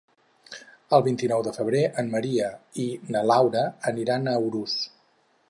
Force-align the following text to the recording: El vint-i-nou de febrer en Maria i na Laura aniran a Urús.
El 0.97 1.03
vint-i-nou 1.07 1.43
de 1.47 1.53
febrer 1.57 1.83
en 2.03 2.09
Maria 2.15 2.49
i 2.85 2.87
na 3.17 3.23
Laura 3.35 3.63
aniran 3.95 4.27
a 4.27 4.37
Urús. 4.49 4.77